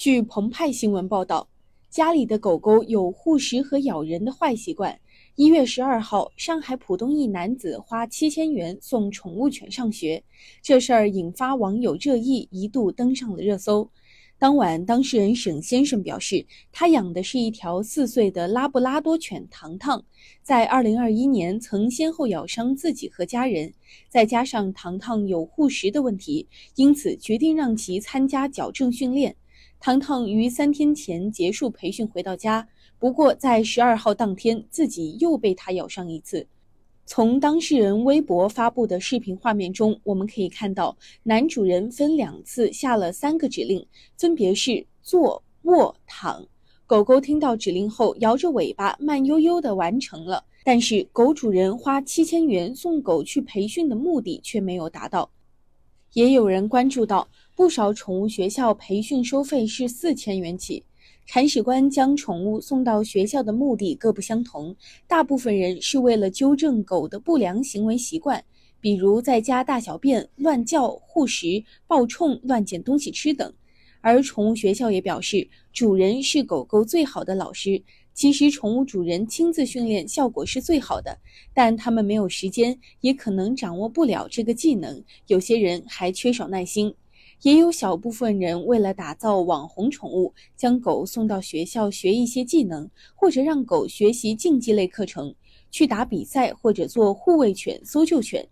[0.00, 1.46] 据澎湃新闻报道，
[1.90, 4.98] 家里的狗狗有护食和咬人的坏习惯。
[5.34, 10.24] 一月十二号，上海浦东一男子花七千元送宠物犬上学，
[10.62, 13.90] 这事儿引发网友热议，一度登上了热搜。
[14.38, 20.02] 当晚，当事人沈先生表示，他养的是一条四岁的拉布拉多犬糖糖，
[20.42, 23.70] 在二零二一年曾先后咬伤自己和家人，
[24.08, 29.36] 再加上糖糖有护食的问题，因此决定让其参加矫正训练。
[29.80, 32.68] 糖糖于三天前结束培训回到家。
[32.98, 36.46] 不过，在十二号当天，自己又被它咬上一次。
[37.06, 43.84] 从当事人微博发布的视频画面中，我们可以看到，男主人分两次下了三个指令，
[44.18, 46.46] 分别是坐、卧、躺。
[46.86, 50.44] 狗狗听到指令后，摇着尾巴，慢悠悠地完成了。
[50.62, 55.30] 但是，狗主人花七千元送狗去培训的目的却没有达到。
[56.14, 60.82] 也有人关注到，不少宠物学校培训收费是四千元起。
[61.24, 64.74] 铲屎官将宠物送到学校的目的各不相同，
[65.06, 68.42] 大部分人是为了纠正狗的不良行为习惯，
[68.80, 73.52] 比如在家大小便、乱叫、护食、暴冲、乱捡东西吃等。
[74.00, 77.82] 而宠物学校也表示，主人是狗狗最好的老师。
[78.12, 81.18] 其实，宠物主人亲自训练效果是最好的，
[81.54, 86.94] 但他们没有时间，也可能掌握不了这个技能，有些人还缺少耐心。
[87.42, 95.34] 也有小部分人为了打造网红宠物，将狗送到学校学一些技能，或者让狗学习竞技类课程，
[95.70, 98.46] 去打比赛或者做护卫犬、搜救犬。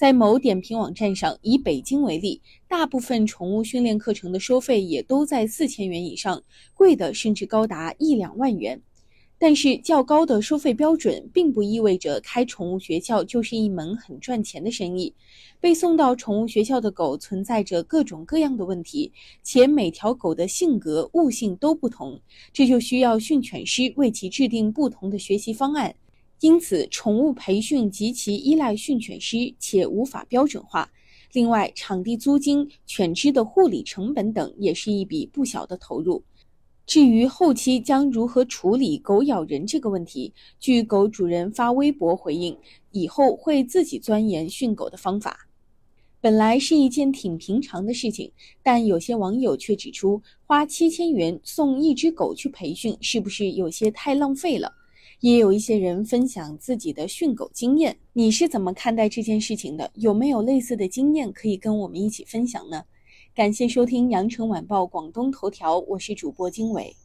[0.00, 8.80] 在某点评网站上，以北京为例，大部分宠物训练课程的收费也都在四千元以上，贵的甚至高达一两万元。
[9.38, 15.14] 但是较高的收费标准，并不意味着开宠物学校就是一门很赚钱的生意。
[15.60, 19.12] 被送到宠物学校的狗存在着各种各样的问题，
[19.42, 22.18] 且每条狗的性格、悟性都不同，
[22.54, 25.94] 这就需要训犬师为其制定不同的学习方案。
[26.40, 30.90] 因此，宠物培训极其依赖训犬师，且无法标准化。
[31.32, 36.22] 另外，场地租金、犬只的护理成本等，也是一笔不小的投入。
[36.86, 42.56] 至于后期将如何处理狗咬人这个问题，据狗主人发微博回应，
[42.90, 45.46] 以后会自己钻研训狗的方法。
[46.22, 54.72] 本来是一件挺平常的事情，但有些网友却指出，花七千元送一只狗去培训，是不是有些太浪费了？
[55.20, 59.90] 也有一些人分享自己的训狗经验，你是怎么看待这件事情的？
[59.94, 62.84] 有没有类似的经验可以跟我们一起分享呢？
[63.34, 66.96] 感谢收听羊城晚报广东头条，我是主播经纬。